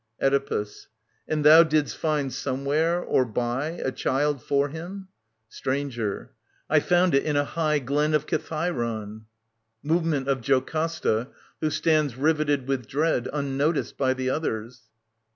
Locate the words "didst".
1.61-1.95